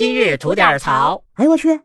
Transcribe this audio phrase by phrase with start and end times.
[0.00, 1.22] 今日吐点槽。
[1.34, 1.78] 哎呦我去！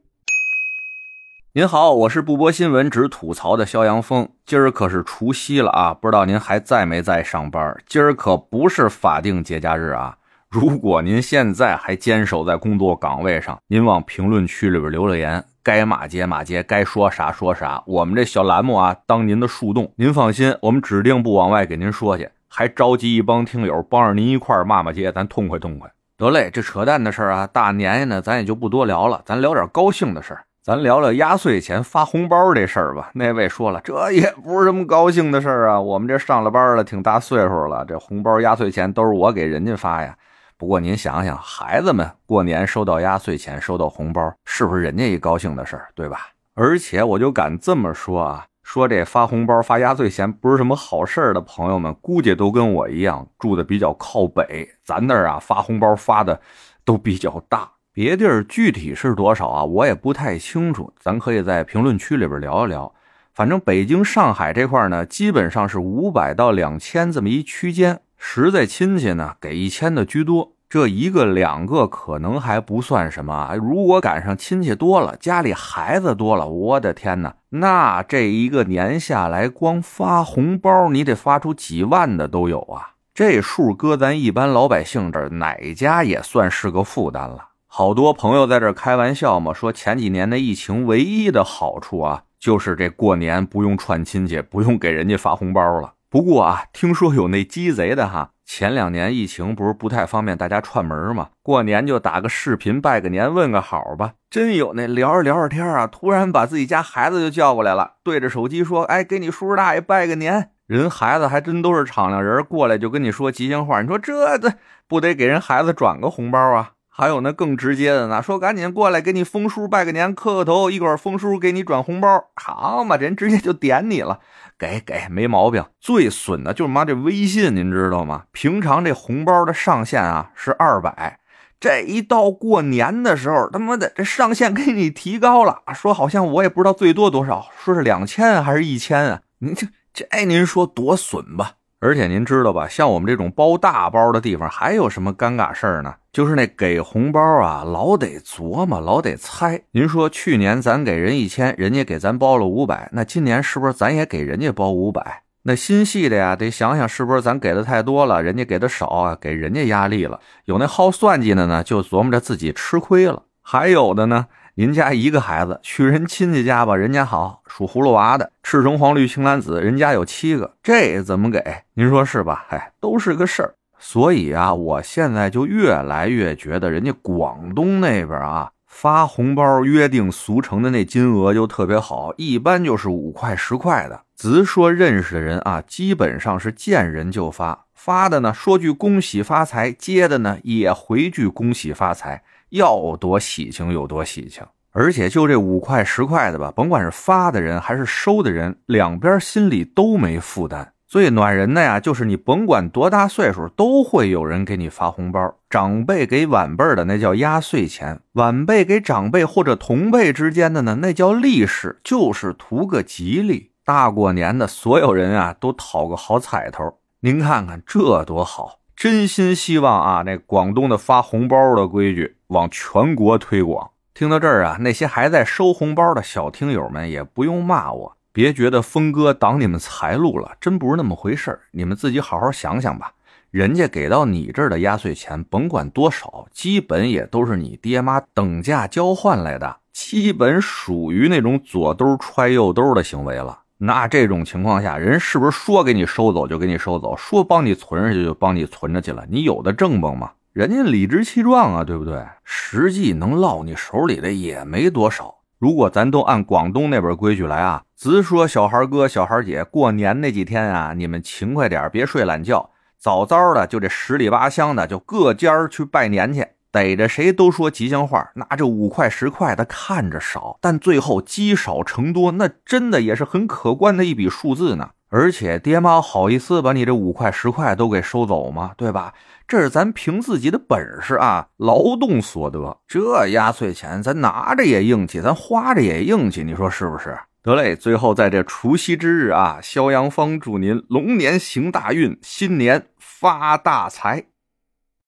[1.52, 4.30] 您好，我是不播新闻只吐槽的肖阳峰。
[4.46, 7.78] 今儿可是除夕了啊，不知道您还在没在上班？
[7.86, 10.18] 今儿可不是法定节假日啊。
[10.50, 17.84] 如果您现在还坚守在工作岗位上，您往评论区里边留留言，该骂街骂街，该说啥说啥。
[17.86, 19.92] 我们这小栏目啊，当您的树洞。
[19.98, 25.92] 您放心，我们指定不往外给您说去，还召集一帮听友帮着您一块骂骂街，咱痛快痛快。
[26.18, 30.46] 得嘞，这扯淡的事儿啊，大年夜呢，咱也就不多聊了，咱聊点高兴的事儿。
[30.64, 33.12] 咱聊聊压岁钱发红包这事儿吧。
[33.14, 35.80] 那位说了，这也不是什么高兴的事儿啊。
[35.80, 40.18] 我们这上了班了，挺大岁数了，这红包压岁钱都是我给人家发呀。
[40.58, 46.30] 不过您想想，孩子们过年收到压岁钱、收到红包，是不是人家一高兴的事儿，对吧？
[46.56, 48.46] 而且我就敢这么说啊。
[48.66, 56.42] 说这发红包发压岁钱不是什么好事的朋友们，估计都跟我一样住的比较靠北，咱那儿啊发红包发的
[56.84, 62.92] 都比较大，别地儿具体是多少啊，我也不太清楚，咱可以在评论区里边聊一聊。
[63.36, 70.55] 反正北京、上海这块呢，基本上是五百到两千这么一区间，实在亲戚呢给一千的居多。
[70.76, 82.90] 这一个两个可能还不算什么，如果赶上亲戚多了，家里孩子多了，我的天哪，那这一个年下来，光发红包你得发出几万的都有啊！
[83.14, 87.52] 这数搁咱一般老百姓这儿，哪家也算是个负担了。
[87.68, 95.94] 好多朋友在这开玩笑嘛，说前几年的疫情唯一的好处啊，就是这过年不用串亲戚，不用给人家发红包了。
[96.10, 98.32] 不过啊，听说有那鸡贼的哈。
[98.46, 101.30] 前两年疫情不是不太方便大家串门吗？
[101.42, 104.14] 过年就打个视频拜个年，问个好吧。
[104.30, 113.82] 真有那聊着聊着天啊，突然把自己家孩子就叫过来了，对着手机说：“哎，给你叔叔大爷拜个年。”人孩子还真都是敞亮人，过来就跟你说吉祥话。
[113.82, 114.54] 你说这这
[114.88, 116.72] 不得给人孩子转个红包啊？
[116.98, 122.08] 还有那更直接的呢，说赶紧过来给你峰叔拜个年，磕个头，一会儿峰叔给你转红包。
[122.36, 124.22] 好嘛，人直接就点你了，
[124.58, 125.66] 给给没毛病。
[125.82, 128.24] 最损的就是妈这微信，您知道吗？
[128.32, 131.20] 平常这红包的上限啊是二百，
[131.60, 139.20] 这一到过年的时候，他妈的这上限给你提高了，说好像我也不知道最多多少，说是两千还是一千啊？
[139.40, 141.56] 您这这您说多损吧？
[141.86, 145.94] 而且您知道吧，像我们这种包大包的地方，还有什么尴尬事儿呢？
[146.12, 149.62] 就是那给红包啊，老得琢磨，老得猜。
[149.70, 155.22] 您说去年咱给人一千，人家给咱包了五百，那今年是不是咱也给人家包五百？
[155.44, 160.20] 那心细的呀，得想想是不是咱给的太多了，人家给的少啊，给人家压力了。
[160.46, 163.22] 有那好算计的呢，就琢磨着自己吃亏了。
[163.44, 164.26] 还有的呢。
[164.58, 171.44] 您家一个孩子去人亲戚家吧，人家好属葫芦娃的，赤橙黄绿青蓝紫，人家有七个，这怎么给？
[171.74, 172.46] 您说是吧？
[172.52, 173.56] 哎，都是个事儿。
[173.78, 184.04] 所以啊，我现在就越来越觉得，人家广东那边啊发红包约定俗成的那金额就特别好，一般就是五块十块的。
[184.16, 192.24] 直说认识的人啊，基本上是见人就发，发的呢说句恭喜发财，接的呢也回句恭喜发财。
[192.50, 200.72] 要多喜庆有多喜庆，而且就这五块十块的吧，甭管是发的人还是收的人，两边心里都没负担。
[200.88, 205.36] 最暖人的呀，就是你甭管多大岁数，都会有人给你发红包。
[205.50, 213.52] 长辈给晚辈的那叫压岁钱，晚辈给长辈或者同辈之间的呢，那叫利是，就是图个吉利。
[213.66, 216.78] 大过年的，所有人啊都讨个好彩头。
[217.06, 218.62] 您看看这多好！
[218.76, 223.70] 真心希望啊，那广东的发红包的规矩往全国推广。
[223.94, 232.94] 听到这儿啊，那些还在收红包的小听友们也不用骂我，别觉得峰哥挡你们财路了，真不是那么回事你们自己好好想想吧。
[233.30, 243.42] 人家给到你这儿的压岁钱，甭管多少，基本也都是你爹妈等价交换来的，基本属于那种左兜揣右兜的行为了。
[243.66, 249.06] 那这种情况下，人是不是说给你收走就给你收走，说帮你存着去就帮你存着去了？
[249.10, 250.12] 你有的正崩吗？
[250.34, 252.06] 人家理直气壮啊，对不对？
[252.24, 255.16] 实际能落你手里的也没多少。
[255.40, 266.26] 如果咱都按广东那边规矩来啊，直说小孩哥、小孩姐，过年那几天啊，你们勤快点，别睡懒觉，早早的就这十里八乡的就各家去拜年去。
[266.56, 274.70] 逮着谁都说吉祥话，那这五块十块的看着少，但最后积少成多，那真的也是很可观的一笔数字呢。
[274.88, 278.52] 而且爹妈好意思把你这五块十块都给收走吗？
[278.56, 278.94] 对吧？
[279.28, 282.58] 这是咱凭自己的本事啊，劳动所得。
[282.66, 286.98] 这压岁钱咱拿着也硬气，咱花着也硬气，你说是不是？
[287.22, 294.06] 得嘞，最后在这除夕之日啊，肖阳峰祝您龙年行大运，新年发大财。